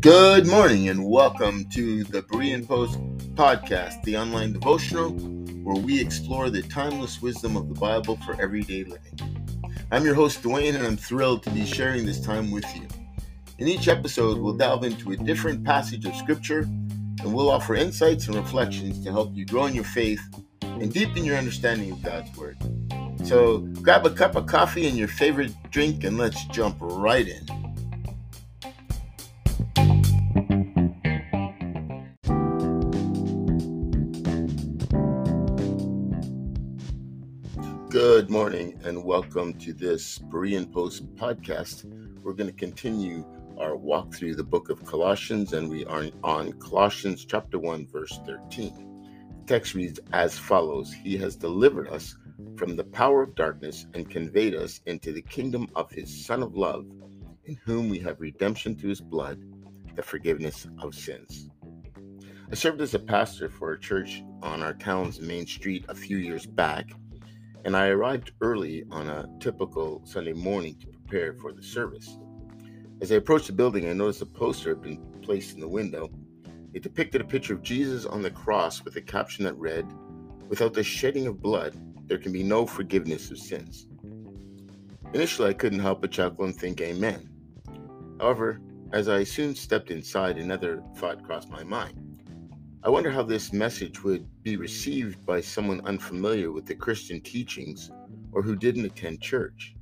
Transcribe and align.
Good 0.00 0.46
morning 0.46 0.88
and 0.88 1.04
welcome 1.04 1.66
to 1.66 2.04
the 2.04 2.22
Berean 2.22 2.66
Post 2.66 2.98
podcast, 3.34 4.02
the 4.04 4.16
online 4.16 4.54
devotional 4.54 5.10
where 5.10 5.76
we 5.76 6.00
explore 6.00 6.48
the 6.48 6.62
timeless 6.62 7.20
wisdom 7.20 7.58
of 7.58 7.68
the 7.68 7.74
Bible 7.74 8.16
for 8.24 8.40
everyday 8.40 8.84
living. 8.84 9.18
I'm 9.90 10.06
your 10.06 10.14
host, 10.14 10.42
Dwayne, 10.42 10.74
and 10.74 10.86
I'm 10.86 10.96
thrilled 10.96 11.42
to 11.42 11.50
be 11.50 11.66
sharing 11.66 12.06
this 12.06 12.24
time 12.24 12.50
with 12.50 12.64
you. 12.74 12.88
In 13.58 13.68
each 13.68 13.88
episode, 13.88 14.38
we'll 14.38 14.56
delve 14.56 14.84
into 14.84 15.12
a 15.12 15.16
different 15.18 15.62
passage 15.62 16.06
of 16.06 16.16
Scripture 16.16 16.60
and 16.60 17.34
we'll 17.34 17.50
offer 17.50 17.74
insights 17.74 18.28
and 18.28 18.36
reflections 18.36 19.04
to 19.04 19.12
help 19.12 19.34
you 19.34 19.44
grow 19.44 19.66
in 19.66 19.74
your 19.74 19.84
faith 19.84 20.22
and 20.62 20.90
deepen 20.90 21.22
your 21.22 21.36
understanding 21.36 21.92
of 21.92 22.02
God's 22.02 22.34
Word. 22.34 22.56
So 23.24 23.58
grab 23.82 24.04
a 24.04 24.10
cup 24.10 24.34
of 24.34 24.46
coffee 24.46 24.88
and 24.88 24.96
your 24.96 25.06
favorite 25.06 25.52
drink 25.70 26.02
and 26.02 26.18
let's 26.18 26.44
jump 26.46 26.76
right 26.80 27.26
in. 27.26 27.46
Good 37.90 38.28
morning 38.28 38.80
and 38.82 39.04
welcome 39.04 39.54
to 39.54 39.72
this 39.72 40.18
Berean 40.18 40.72
Post 40.72 41.14
podcast. 41.14 41.84
We're 42.22 42.32
going 42.32 42.50
to 42.50 42.56
continue 42.56 43.24
our 43.56 43.76
walk 43.76 44.14
through 44.14 44.34
the 44.34 44.42
book 44.42 44.68
of 44.68 44.84
Colossians 44.84 45.52
and 45.52 45.70
we 45.70 45.84
are 45.84 46.06
on 46.24 46.52
Colossians 46.54 47.24
chapter 47.24 47.60
1 47.60 47.86
verse 47.86 48.18
13. 48.26 48.74
The 49.28 49.46
text 49.46 49.74
reads 49.74 50.00
as 50.12 50.36
follows: 50.36 50.92
He 50.92 51.16
has 51.18 51.36
delivered 51.36 51.88
us 51.88 52.16
from 52.56 52.76
the 52.76 52.84
power 52.84 53.22
of 53.22 53.34
darkness 53.34 53.86
and 53.94 54.10
conveyed 54.10 54.54
us 54.54 54.80
into 54.86 55.12
the 55.12 55.22
kingdom 55.22 55.68
of 55.74 55.90
his 55.90 56.24
son 56.24 56.42
of 56.42 56.56
love, 56.56 56.86
in 57.44 57.56
whom 57.64 57.88
we 57.88 57.98
have 57.98 58.20
redemption 58.20 58.76
through 58.76 58.90
his 58.90 59.00
blood, 59.00 59.40
the 59.94 60.02
forgiveness 60.02 60.66
of 60.80 60.94
sins. 60.94 61.48
I 62.50 62.54
served 62.54 62.80
as 62.80 62.94
a 62.94 62.98
pastor 62.98 63.48
for 63.48 63.72
a 63.72 63.80
church 63.80 64.22
on 64.42 64.62
our 64.62 64.74
town's 64.74 65.20
main 65.20 65.46
street 65.46 65.84
a 65.88 65.94
few 65.94 66.18
years 66.18 66.46
back 66.46 66.90
and 67.64 67.76
I 67.76 67.88
arrived 67.88 68.32
early 68.40 68.84
on 68.90 69.08
a 69.08 69.28
typical 69.38 70.02
Sunday 70.04 70.32
morning 70.32 70.76
to 70.80 70.86
prepare 70.88 71.34
for 71.34 71.52
the 71.52 71.62
service. 71.62 72.18
As 73.00 73.12
I 73.12 73.16
approached 73.16 73.46
the 73.48 73.52
building, 73.52 73.88
I 73.88 73.92
noticed 73.92 74.22
a 74.22 74.26
poster 74.26 74.70
had 74.70 74.82
been 74.82 74.98
placed 75.22 75.54
in 75.54 75.60
the 75.60 75.68
window. 75.68 76.10
It 76.72 76.82
depicted 76.82 77.20
a 77.20 77.24
picture 77.24 77.54
of 77.54 77.62
Jesus 77.62 78.04
on 78.04 78.22
the 78.22 78.30
cross 78.30 78.84
with 78.84 78.96
a 78.96 79.00
caption 79.00 79.44
that 79.44 79.58
read, 79.58 79.86
Without 80.48 80.74
the 80.74 80.82
shedding 80.82 81.26
of 81.26 81.40
blood, 81.40 81.74
there 82.12 82.18
can 82.18 82.30
be 82.30 82.42
no 82.42 82.66
forgiveness 82.66 83.30
of 83.30 83.38
sins. 83.38 83.86
Initially, 85.14 85.48
I 85.48 85.54
couldn't 85.54 85.78
help 85.78 86.02
but 86.02 86.10
chuckle 86.10 86.44
and 86.44 86.54
think, 86.54 86.82
Amen. 86.82 87.26
However, 88.20 88.60
as 88.92 89.08
I 89.08 89.24
soon 89.24 89.54
stepped 89.54 89.90
inside, 89.90 90.36
another 90.36 90.82
thought 90.96 91.24
crossed 91.24 91.48
my 91.48 91.64
mind. 91.64 91.96
I 92.82 92.90
wonder 92.90 93.10
how 93.10 93.22
this 93.22 93.54
message 93.54 94.04
would 94.04 94.28
be 94.42 94.58
received 94.58 95.24
by 95.24 95.40
someone 95.40 95.80
unfamiliar 95.86 96.52
with 96.52 96.66
the 96.66 96.74
Christian 96.74 97.18
teachings 97.22 97.90
or 98.32 98.42
who 98.42 98.56
didn't 98.56 98.84
attend 98.84 99.22
church. 99.22 99.74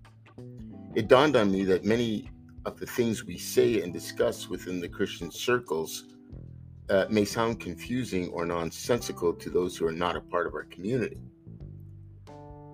It 0.94 1.08
dawned 1.08 1.34
on 1.34 1.50
me 1.50 1.64
that 1.64 1.84
many 1.84 2.30
of 2.64 2.78
the 2.78 2.86
things 2.86 3.24
we 3.24 3.38
say 3.38 3.82
and 3.82 3.92
discuss 3.92 4.48
within 4.48 4.78
the 4.78 4.88
Christian 4.88 5.32
circles 5.32 6.04
uh, 6.90 7.06
may 7.10 7.24
sound 7.24 7.58
confusing 7.58 8.28
or 8.28 8.46
nonsensical 8.46 9.32
to 9.32 9.50
those 9.50 9.76
who 9.76 9.84
are 9.84 9.98
not 10.06 10.14
a 10.14 10.20
part 10.20 10.46
of 10.46 10.54
our 10.54 10.66
community. 10.66 11.18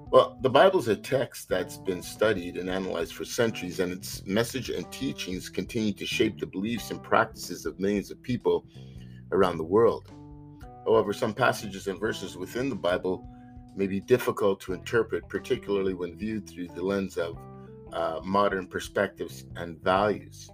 Well, 0.08 0.38
the 0.40 0.50
Bible 0.50 0.78
is 0.78 0.86
a 0.86 0.94
text 0.94 1.48
that's 1.48 1.78
been 1.78 2.00
studied 2.00 2.56
and 2.56 2.70
analyzed 2.70 3.14
for 3.14 3.24
centuries, 3.24 3.80
and 3.80 3.92
its 3.92 4.24
message 4.24 4.70
and 4.70 4.90
teachings 4.92 5.48
continue 5.48 5.92
to 5.94 6.06
shape 6.06 6.38
the 6.38 6.46
beliefs 6.46 6.92
and 6.92 7.02
practices 7.02 7.66
of 7.66 7.80
millions 7.80 8.12
of 8.12 8.22
people 8.22 8.66
around 9.32 9.58
the 9.58 9.64
world. 9.64 10.12
However, 10.84 11.12
some 11.12 11.34
passages 11.34 11.88
and 11.88 11.98
verses 11.98 12.36
within 12.36 12.68
the 12.68 12.76
Bible 12.76 13.28
may 13.74 13.88
be 13.88 13.98
difficult 13.98 14.60
to 14.60 14.74
interpret, 14.74 15.28
particularly 15.28 15.94
when 15.94 16.16
viewed 16.16 16.48
through 16.48 16.68
the 16.68 16.82
lens 16.82 17.18
of 17.18 17.36
uh, 17.92 18.20
modern 18.22 18.68
perspectives 18.68 19.44
and 19.56 19.82
values. 19.82 20.48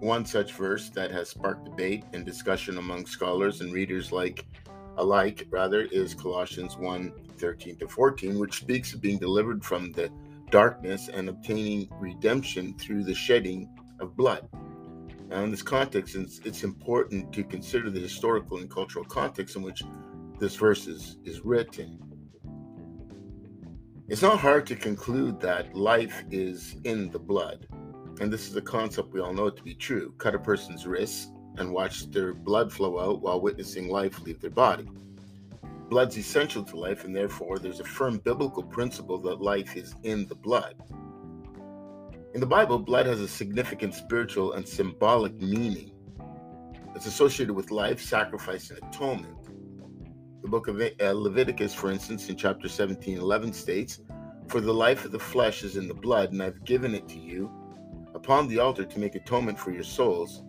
One 0.00 0.26
such 0.26 0.54
verse 0.54 0.90
that 0.90 1.12
has 1.12 1.28
sparked 1.28 1.64
debate 1.66 2.04
and 2.12 2.26
discussion 2.26 2.78
among 2.78 3.06
scholars 3.06 3.60
and 3.60 3.72
readers 3.72 4.10
like 4.10 4.44
alike 4.96 5.46
rather 5.50 5.82
is 5.82 6.14
Colossians 6.14 6.76
1 6.76 7.12
13 7.42 7.76
to 7.76 7.88
14, 7.88 8.38
which 8.38 8.58
speaks 8.58 8.94
of 8.94 9.00
being 9.00 9.18
delivered 9.18 9.64
from 9.64 9.90
the 9.90 10.08
darkness 10.50 11.08
and 11.08 11.28
obtaining 11.28 11.88
redemption 11.98 12.72
through 12.78 13.02
the 13.02 13.14
shedding 13.14 13.68
of 13.98 14.16
blood. 14.16 14.48
Now, 15.28 15.42
in 15.42 15.50
this 15.50 15.62
context, 15.62 16.14
it's, 16.14 16.38
it's 16.44 16.62
important 16.62 17.32
to 17.32 17.42
consider 17.42 17.90
the 17.90 17.98
historical 17.98 18.58
and 18.58 18.70
cultural 18.70 19.04
context 19.04 19.56
in 19.56 19.62
which 19.62 19.82
this 20.38 20.54
verse 20.54 20.86
is, 20.86 21.18
is 21.24 21.40
written. 21.40 21.98
It's 24.08 24.22
not 24.22 24.38
hard 24.38 24.64
to 24.66 24.76
conclude 24.76 25.40
that 25.40 25.74
life 25.74 26.22
is 26.30 26.76
in 26.84 27.10
the 27.10 27.18
blood. 27.18 27.66
And 28.20 28.32
this 28.32 28.46
is 28.46 28.54
a 28.54 28.62
concept 28.62 29.12
we 29.12 29.20
all 29.20 29.32
know 29.32 29.50
to 29.50 29.62
be 29.64 29.74
true. 29.74 30.14
Cut 30.18 30.36
a 30.36 30.38
person's 30.38 30.86
wrists 30.86 31.32
and 31.56 31.72
watch 31.72 32.08
their 32.12 32.34
blood 32.34 32.72
flow 32.72 33.00
out 33.00 33.20
while 33.20 33.40
witnessing 33.40 33.88
life 33.88 34.20
leave 34.20 34.40
their 34.40 34.50
body. 34.50 34.86
Blood's 35.92 36.16
essential 36.16 36.64
to 36.64 36.76
life, 36.78 37.04
and 37.04 37.14
therefore, 37.14 37.58
there's 37.58 37.80
a 37.80 37.84
firm 37.84 38.16
biblical 38.16 38.62
principle 38.62 39.18
that 39.18 39.42
life 39.42 39.76
is 39.76 39.94
in 40.04 40.26
the 40.26 40.34
blood. 40.34 40.74
In 42.32 42.40
the 42.40 42.46
Bible, 42.46 42.78
blood 42.78 43.04
has 43.04 43.20
a 43.20 43.28
significant 43.28 43.92
spiritual 43.92 44.54
and 44.54 44.66
symbolic 44.66 45.38
meaning. 45.38 45.92
It's 46.96 47.04
associated 47.04 47.52
with 47.52 47.70
life, 47.70 48.00
sacrifice, 48.00 48.70
and 48.70 48.78
atonement. 48.84 49.36
The 50.40 50.48
book 50.48 50.66
of 50.66 50.80
uh, 50.80 51.12
Leviticus, 51.12 51.74
for 51.74 51.90
instance, 51.90 52.30
in 52.30 52.36
chapter 52.36 52.70
17 52.70 53.18
11 53.18 53.52
states, 53.52 54.00
For 54.48 54.62
the 54.62 54.72
life 54.72 55.04
of 55.04 55.12
the 55.12 55.18
flesh 55.18 55.62
is 55.62 55.76
in 55.76 55.88
the 55.88 55.94
blood, 55.94 56.32
and 56.32 56.42
I've 56.42 56.64
given 56.64 56.94
it 56.94 57.06
to 57.10 57.18
you 57.18 57.50
upon 58.14 58.48
the 58.48 58.60
altar 58.60 58.86
to 58.86 58.98
make 58.98 59.14
atonement 59.14 59.58
for 59.58 59.72
your 59.72 59.84
souls. 59.84 60.42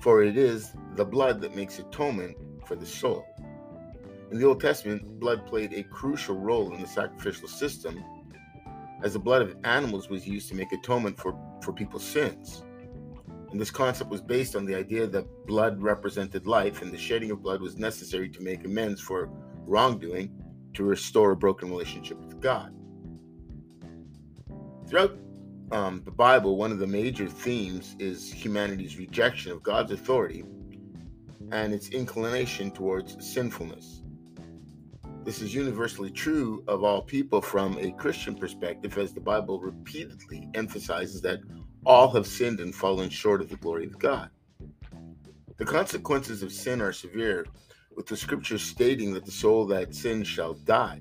For 0.00 0.24
it 0.24 0.36
is 0.36 0.72
the 0.96 1.04
blood 1.04 1.40
that 1.42 1.54
makes 1.54 1.78
atonement 1.78 2.36
for 2.66 2.74
the 2.74 2.84
soul. 2.84 3.24
In 4.30 4.38
the 4.38 4.44
Old 4.44 4.60
Testament, 4.60 5.20
blood 5.20 5.46
played 5.46 5.72
a 5.72 5.84
crucial 5.84 6.36
role 6.36 6.74
in 6.74 6.80
the 6.80 6.88
sacrificial 6.88 7.48
system 7.48 8.02
as 9.02 9.12
the 9.12 9.18
blood 9.18 9.42
of 9.42 9.56
animals 9.64 10.08
was 10.08 10.26
used 10.26 10.48
to 10.48 10.54
make 10.54 10.72
atonement 10.72 11.16
for, 11.16 11.38
for 11.62 11.72
people's 11.72 12.04
sins. 12.04 12.64
And 13.52 13.60
this 13.60 13.70
concept 13.70 14.10
was 14.10 14.20
based 14.20 14.56
on 14.56 14.64
the 14.64 14.74
idea 14.74 15.06
that 15.06 15.46
blood 15.46 15.80
represented 15.80 16.46
life, 16.46 16.82
and 16.82 16.90
the 16.90 16.98
shedding 16.98 17.30
of 17.30 17.42
blood 17.42 17.60
was 17.60 17.78
necessary 17.78 18.28
to 18.30 18.42
make 18.42 18.64
amends 18.64 19.00
for 19.00 19.30
wrongdoing 19.64 20.32
to 20.74 20.82
restore 20.82 21.30
a 21.30 21.36
broken 21.36 21.70
relationship 21.70 22.18
with 22.18 22.40
God. 22.40 22.74
Throughout 24.88 25.16
um, 25.70 26.02
the 26.04 26.10
Bible, 26.10 26.56
one 26.56 26.72
of 26.72 26.78
the 26.78 26.86
major 26.86 27.28
themes 27.28 27.96
is 27.98 28.32
humanity's 28.32 28.98
rejection 28.98 29.52
of 29.52 29.62
God's 29.62 29.92
authority 29.92 30.44
and 31.52 31.72
its 31.72 31.90
inclination 31.90 32.70
towards 32.72 33.24
sinfulness. 33.24 34.02
This 35.26 35.42
is 35.42 35.52
universally 35.52 36.12
true 36.12 36.62
of 36.68 36.84
all 36.84 37.02
people 37.02 37.42
from 37.42 37.76
a 37.78 37.90
Christian 37.90 38.36
perspective, 38.36 38.96
as 38.96 39.12
the 39.12 39.20
Bible 39.20 39.58
repeatedly 39.58 40.48
emphasizes 40.54 41.20
that 41.22 41.40
all 41.84 42.08
have 42.12 42.28
sinned 42.28 42.60
and 42.60 42.72
fallen 42.72 43.10
short 43.10 43.40
of 43.40 43.48
the 43.48 43.56
glory 43.56 43.86
of 43.86 43.98
God. 43.98 44.30
The 45.56 45.64
consequences 45.64 46.44
of 46.44 46.52
sin 46.52 46.80
are 46.80 46.92
severe, 46.92 47.44
with 47.96 48.06
the 48.06 48.16
scripture 48.16 48.56
stating 48.56 49.12
that 49.14 49.24
the 49.24 49.32
soul 49.32 49.66
that 49.66 49.96
sins 49.96 50.28
shall 50.28 50.54
die. 50.54 51.00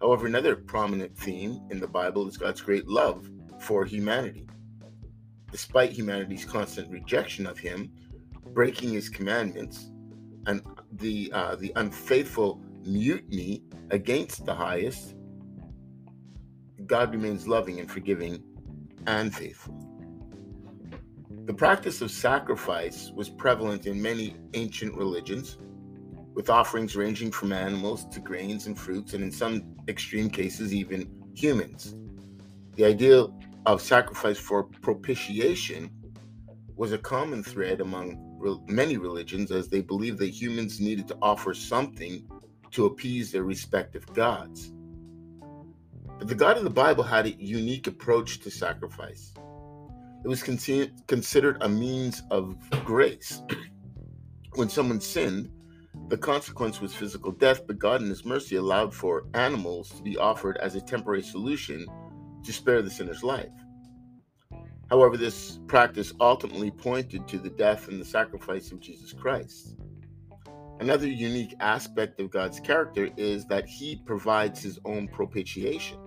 However, 0.00 0.26
another 0.26 0.56
prominent 0.56 1.14
theme 1.18 1.60
in 1.70 1.78
the 1.78 1.86
Bible 1.86 2.26
is 2.26 2.38
God's 2.38 2.62
great 2.62 2.88
love 2.88 3.28
for 3.60 3.84
humanity. 3.84 4.48
Despite 5.52 5.92
humanity's 5.92 6.46
constant 6.46 6.90
rejection 6.90 7.46
of 7.46 7.58
Him, 7.58 7.92
breaking 8.54 8.94
His 8.94 9.10
commandments, 9.10 9.90
and 10.46 10.62
the 10.92 11.30
uh, 11.34 11.56
the 11.56 11.72
unfaithful 11.76 12.62
mutiny 12.86 13.62
against 13.90 14.44
the 14.44 14.54
highest, 14.54 15.14
God 16.86 17.12
remains 17.12 17.48
loving 17.48 17.80
and 17.80 17.90
forgiving 17.90 18.42
and 19.06 19.34
faithful. 19.34 19.74
The 21.46 21.54
practice 21.54 22.00
of 22.00 22.10
sacrifice 22.10 23.12
was 23.14 23.28
prevalent 23.28 23.86
in 23.86 24.00
many 24.00 24.36
ancient 24.54 24.94
religions, 24.96 25.58
with 26.34 26.50
offerings 26.50 26.96
ranging 26.96 27.30
from 27.30 27.52
animals 27.52 28.04
to 28.08 28.20
grains 28.20 28.66
and 28.66 28.78
fruits, 28.78 29.14
and 29.14 29.22
in 29.22 29.30
some 29.30 29.76
extreme 29.88 30.28
cases, 30.28 30.74
even 30.74 31.08
humans. 31.34 31.94
The 32.74 32.84
idea 32.84 33.26
of 33.64 33.80
sacrifice 33.80 34.38
for 34.38 34.64
propitiation 34.64 35.90
was 36.76 36.92
a 36.92 36.98
common 36.98 37.42
thread 37.42 37.80
among 37.80 38.22
many 38.68 38.96
religions 38.96 39.50
as 39.50 39.68
they 39.68 39.80
believed 39.80 40.18
that 40.18 40.28
humans 40.28 40.78
needed 40.80 41.08
to 41.08 41.16
offer 41.22 41.54
something 41.54 42.28
to 42.76 42.84
appease 42.84 43.32
their 43.32 43.42
respective 43.42 44.06
gods. 44.12 44.70
But 46.18 46.28
the 46.28 46.34
God 46.34 46.58
of 46.58 46.64
the 46.64 46.70
Bible 46.70 47.02
had 47.02 47.24
a 47.24 47.30
unique 47.30 47.86
approach 47.86 48.40
to 48.40 48.50
sacrifice. 48.50 49.32
It 50.22 50.28
was 50.28 50.42
con- 50.42 50.92
considered 51.06 51.56
a 51.62 51.68
means 51.70 52.22
of 52.30 52.54
grace. 52.84 53.42
when 54.56 54.68
someone 54.68 55.00
sinned, 55.00 55.50
the 56.08 56.18
consequence 56.18 56.82
was 56.82 56.94
physical 56.94 57.32
death, 57.32 57.66
but 57.66 57.78
God, 57.78 58.02
in 58.02 58.10
His 58.10 58.26
mercy, 58.26 58.56
allowed 58.56 58.94
for 58.94 59.24
animals 59.32 59.90
to 59.92 60.02
be 60.02 60.18
offered 60.18 60.58
as 60.58 60.74
a 60.74 60.80
temporary 60.82 61.22
solution 61.22 61.86
to 62.44 62.52
spare 62.52 62.82
the 62.82 62.90
sinner's 62.90 63.24
life. 63.24 63.48
However, 64.90 65.16
this 65.16 65.60
practice 65.66 66.12
ultimately 66.20 66.70
pointed 66.70 67.26
to 67.28 67.38
the 67.38 67.50
death 67.50 67.88
and 67.88 67.98
the 67.98 68.04
sacrifice 68.04 68.70
of 68.70 68.80
Jesus 68.80 69.14
Christ. 69.14 69.76
Another 70.80 71.06
unique 71.06 71.54
aspect 71.60 72.20
of 72.20 72.30
God's 72.30 72.60
character 72.60 73.08
is 73.16 73.46
that 73.46 73.66
He 73.66 73.96
provides 74.04 74.62
His 74.62 74.78
own 74.84 75.08
propitiation. 75.08 75.98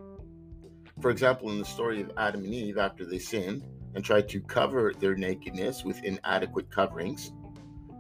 For 1.02 1.10
example, 1.12 1.50
in 1.50 1.60
the 1.60 1.66
story 1.66 2.02
of 2.02 2.12
Adam 2.18 2.44
and 2.44 2.54
Eve 2.54 2.78
after 2.78 3.06
they 3.06 3.20
sinned 3.20 3.66
and 3.96 4.04
tried 4.04 4.30
to 4.30 4.42
cover 4.42 4.94
their 5.00 5.16
nakedness 5.16 5.84
with 5.84 6.04
inadequate 6.04 6.70
coverings, 6.70 7.32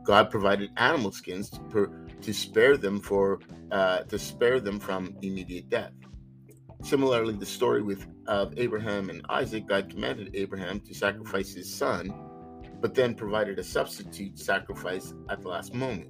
God 0.03 0.29
provided 0.29 0.69
animal 0.77 1.11
skins 1.11 1.49
to, 1.49 1.59
per, 1.61 1.87
to 2.21 2.33
spare 2.33 2.77
them 2.77 2.99
for 2.99 3.39
uh, 3.71 3.99
to 4.03 4.19
spare 4.19 4.59
them 4.59 4.79
from 4.79 5.15
immediate 5.21 5.69
death. 5.69 5.91
Similarly, 6.83 7.35
the 7.35 7.45
story 7.45 7.81
with 7.81 8.07
of 8.27 8.53
Abraham 8.57 9.09
and 9.09 9.25
Isaac, 9.29 9.67
God 9.67 9.89
commanded 9.89 10.31
Abraham 10.35 10.79
to 10.81 10.93
sacrifice 10.93 11.53
his 11.53 11.73
son, 11.73 12.13
but 12.79 12.93
then 12.93 13.15
provided 13.15 13.59
a 13.59 13.63
substitute 13.63 14.37
sacrifice 14.37 15.13
at 15.29 15.41
the 15.41 15.47
last 15.47 15.73
moment. 15.73 16.09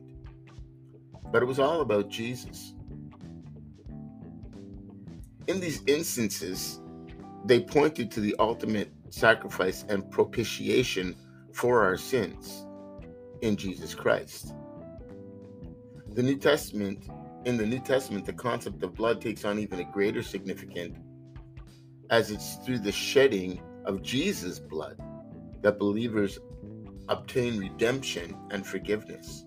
But 1.32 1.44
it 1.44 1.46
was 1.46 1.60
all 1.60 1.82
about 1.82 2.10
Jesus. 2.10 2.74
In 5.48 5.60
these 5.60 5.82
instances, 5.88 6.80
they 7.46 7.60
pointed 7.60 8.12
to 8.12 8.20
the 8.20 8.36
ultimate 8.40 8.92
sacrifice 9.10 9.86
and 9.90 10.10
propitiation 10.12 11.16
for 11.54 11.84
our 11.84 11.98
sins 11.98 12.66
in 13.42 13.56
Jesus 13.56 13.96
Christ. 13.96 14.54
The 16.14 16.24
New 16.24 16.38
Testament, 16.38 17.08
in 17.46 17.58
the 17.58 17.66
New 17.66 17.80
Testament, 17.80 18.26
the 18.26 18.34
concept 18.34 18.84
of 18.84 18.94
blood 18.96 19.22
takes 19.22 19.46
on 19.46 19.60
even 19.60 19.80
a 19.80 19.92
greater 19.92 20.24
significance 20.24 20.98
as 22.10 22.32
it's 22.32 22.56
through 22.66 22.80
the 22.80 22.92
shedding 22.92 23.62
of 23.86 24.02
Jesus' 24.02 24.60
blood 24.60 25.00
that 25.62 25.80
believers 25.80 26.40
obtain 27.08 27.58
redemption 27.60 28.36
and 28.52 28.66
forgiveness. 28.66 29.46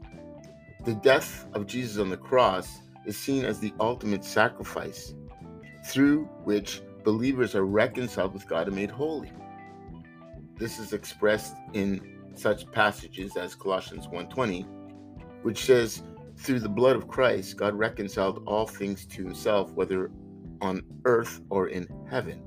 The 0.85 0.95
death 0.95 1.47
of 1.55 1.69
Jesus 1.69 1.99
on 1.99 2.11
the 2.11 2.17
cross 2.17 2.81
is 3.07 3.17
seen 3.17 3.45
as 3.45 3.61
the 3.61 3.73
ultimate 3.79 4.25
sacrifice 4.25 5.15
through 5.87 6.25
which 6.43 6.83
believers 7.05 7.55
are 7.55 7.65
reconciled 7.65 8.35
with 8.35 8.49
God 8.49 8.67
and 8.67 8.75
made 8.75 8.91
holy. 8.91 9.31
This 10.57 10.81
is 10.81 10.93
expressed 10.93 11.55
in 11.73 12.01
such 12.35 12.69
passages 12.73 13.37
as 13.37 13.55
Colossians 13.55 14.09
1:20, 14.09 14.67
which 15.43 15.65
says, 15.65 16.03
"Through 16.37 16.59
the 16.59 16.69
blood 16.69 16.97
of 16.97 17.07
Christ, 17.07 17.57
God 17.57 17.75
reconciled 17.75 18.43
all 18.49 18.67
things 18.67 19.07
to 19.07 19.23
himself, 19.23 19.71
whether 19.75 20.11
on 20.61 20.83
earth 21.05 21.43
or 21.49 21.69
in 21.69 21.87
heaven." 22.11 22.43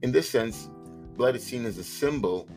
In 0.00 0.12
this 0.12 0.30
sense, 0.30 0.70
blood 1.18 1.36
is 1.36 1.44
seen 1.44 1.66
as 1.66 1.76
a 1.76 1.84
symbol 1.84 2.48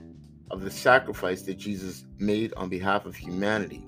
of 0.50 0.62
the 0.62 0.72
sacrifice 0.72 1.42
that 1.42 1.56
Jesus 1.56 2.06
made 2.20 2.54
on 2.54 2.70
behalf 2.70 3.06
of 3.06 3.18
humanity 3.18 3.86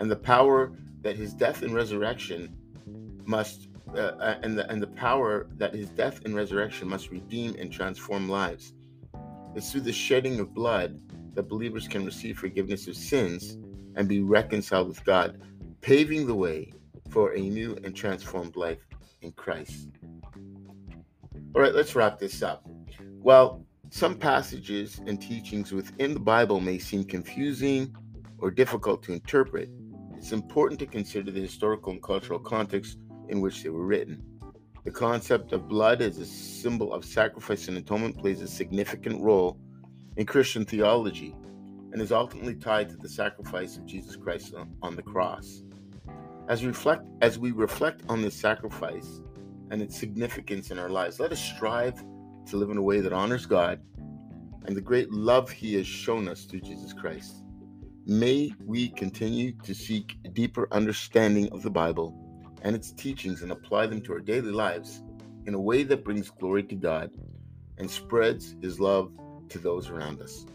and 0.00 0.10
the 0.10 0.16
power 0.16 0.72
that 1.02 1.16
his 1.16 1.32
death 1.32 1.62
and 1.62 1.72
resurrection 1.72 2.56
must 3.26 3.68
uh, 3.94 4.00
uh 4.00 4.38
and 4.42 4.58
the 4.58 4.68
and 4.70 4.82
the 4.82 4.88
power 4.88 5.46
that 5.56 5.74
his 5.74 5.90
death 5.90 6.24
and 6.24 6.34
resurrection 6.34 6.88
must 6.88 7.10
redeem 7.10 7.54
and 7.58 7.72
transform 7.72 8.28
lives. 8.28 8.72
It's 9.54 9.70
through 9.70 9.82
the 9.82 9.92
shedding 9.92 10.40
of 10.40 10.54
blood 10.54 11.00
that 11.34 11.48
believers 11.48 11.86
can 11.86 12.04
receive 12.04 12.38
forgiveness 12.38 12.88
of 12.88 12.96
sins 12.96 13.58
and 13.96 14.08
be 14.08 14.20
reconciled 14.20 14.88
with 14.88 15.04
God, 15.04 15.40
paving 15.80 16.26
the 16.26 16.34
way 16.34 16.72
for 17.10 17.34
a 17.34 17.40
new 17.40 17.76
and 17.84 17.94
transformed 17.94 18.56
life 18.56 18.86
in 19.22 19.32
Christ. 19.32 19.88
All 21.54 21.62
right, 21.62 21.74
let's 21.74 21.96
wrap 21.96 22.18
this 22.18 22.42
up. 22.42 22.68
Well, 23.18 23.64
some 23.90 24.14
passages 24.14 25.00
and 25.06 25.20
teachings 25.20 25.72
within 25.72 26.14
the 26.14 26.20
Bible 26.20 26.60
may 26.60 26.78
seem 26.78 27.02
confusing 27.04 27.94
or 28.38 28.50
difficult 28.50 29.02
to 29.04 29.12
interpret. 29.12 29.68
It's 30.20 30.32
important 30.32 30.78
to 30.80 30.86
consider 30.86 31.30
the 31.30 31.40
historical 31.40 31.92
and 31.92 32.02
cultural 32.02 32.38
context 32.38 32.98
in 33.30 33.40
which 33.40 33.62
they 33.62 33.70
were 33.70 33.86
written. 33.86 34.22
The 34.84 34.90
concept 34.90 35.52
of 35.52 35.66
blood 35.66 36.02
as 36.02 36.18
a 36.18 36.26
symbol 36.26 36.92
of 36.92 37.06
sacrifice 37.06 37.68
and 37.68 37.78
atonement 37.78 38.18
plays 38.18 38.42
a 38.42 38.46
significant 38.46 39.22
role 39.22 39.58
in 40.18 40.26
Christian 40.26 40.66
theology 40.66 41.34
and 41.92 42.02
is 42.02 42.12
ultimately 42.12 42.54
tied 42.54 42.90
to 42.90 42.98
the 42.98 43.08
sacrifice 43.08 43.78
of 43.78 43.86
Jesus 43.86 44.14
Christ 44.14 44.54
on 44.82 44.94
the 44.94 45.02
cross. 45.02 45.62
As 46.48 46.60
we 46.60 46.68
reflect, 46.68 47.06
as 47.22 47.38
we 47.38 47.52
reflect 47.52 48.02
on 48.10 48.20
this 48.20 48.34
sacrifice 48.34 49.22
and 49.70 49.80
its 49.80 49.98
significance 49.98 50.70
in 50.70 50.78
our 50.78 50.90
lives, 50.90 51.18
let 51.18 51.32
us 51.32 51.40
strive 51.40 51.98
to 52.44 52.58
live 52.58 52.68
in 52.68 52.76
a 52.76 52.82
way 52.82 53.00
that 53.00 53.14
honors 53.14 53.46
God 53.46 53.80
and 54.66 54.76
the 54.76 54.82
great 54.82 55.10
love 55.10 55.50
He 55.50 55.74
has 55.76 55.86
shown 55.86 56.28
us 56.28 56.44
through 56.44 56.60
Jesus 56.60 56.92
Christ. 56.92 57.42
May 58.06 58.54
we 58.64 58.88
continue 58.88 59.52
to 59.64 59.74
seek 59.74 60.16
a 60.24 60.28
deeper 60.28 60.66
understanding 60.72 61.50
of 61.52 61.62
the 61.62 61.70
Bible 61.70 62.14
and 62.62 62.74
its 62.74 62.92
teachings 62.92 63.42
and 63.42 63.52
apply 63.52 63.86
them 63.86 64.00
to 64.02 64.12
our 64.14 64.20
daily 64.20 64.52
lives 64.52 65.02
in 65.46 65.54
a 65.54 65.60
way 65.60 65.82
that 65.82 66.04
brings 66.04 66.30
glory 66.30 66.62
to 66.64 66.74
God 66.74 67.10
and 67.78 67.90
spreads 67.90 68.56
His 68.62 68.80
love 68.80 69.12
to 69.50 69.58
those 69.58 69.88
around 69.90 70.20
us. 70.20 70.46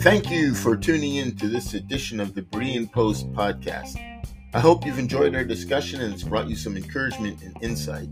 Thank 0.00 0.30
you 0.30 0.54
for 0.54 0.76
tuning 0.76 1.16
in 1.16 1.36
to 1.36 1.48
this 1.48 1.74
edition 1.74 2.20
of 2.20 2.34
the 2.34 2.42
Berean 2.42 2.90
Post 2.90 3.30
podcast. 3.32 4.09
I 4.52 4.58
hope 4.58 4.84
you've 4.84 4.98
enjoyed 4.98 5.36
our 5.36 5.44
discussion 5.44 6.00
and 6.00 6.12
it's 6.12 6.24
brought 6.24 6.48
you 6.48 6.56
some 6.56 6.76
encouragement 6.76 7.40
and 7.42 7.56
insight. 7.62 8.08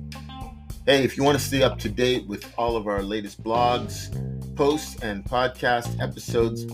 Hey, 0.86 1.02
if 1.02 1.16
you 1.16 1.24
want 1.24 1.36
to 1.36 1.44
stay 1.44 1.64
up 1.64 1.80
to 1.80 1.88
date 1.88 2.28
with 2.28 2.50
all 2.56 2.76
of 2.76 2.86
our 2.86 3.02
latest 3.02 3.42
blogs, 3.42 4.08
posts, 4.54 5.02
and 5.02 5.24
podcast 5.24 6.00
episodes, 6.00 6.64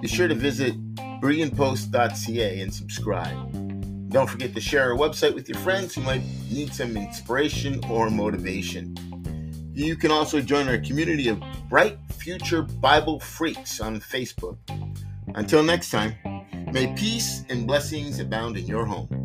be 0.00 0.08
sure 0.08 0.26
to 0.26 0.34
visit 0.34 0.74
bereanpost.ca 1.20 2.60
and 2.60 2.74
subscribe. 2.74 4.10
Don't 4.10 4.28
forget 4.28 4.54
to 4.56 4.60
share 4.60 4.90
our 4.90 4.98
website 4.98 5.34
with 5.34 5.48
your 5.48 5.58
friends 5.58 5.94
who 5.94 6.00
might 6.00 6.22
need 6.50 6.74
some 6.74 6.96
inspiration 6.96 7.80
or 7.88 8.10
motivation. 8.10 8.96
You 9.72 9.94
can 9.94 10.10
also 10.10 10.40
join 10.40 10.68
our 10.68 10.78
community 10.78 11.28
of 11.28 11.40
Bright 11.70 11.96
Future 12.10 12.62
Bible 12.62 13.20
Freaks 13.20 13.80
on 13.80 14.00
Facebook. 14.00 14.58
Until 15.36 15.62
next 15.62 15.90
time, 15.90 16.14
may 16.72 16.92
peace 16.94 17.44
and 17.48 17.66
blessings 17.66 18.18
abound 18.18 18.56
in 18.56 18.66
your 18.66 18.84
home. 18.84 19.21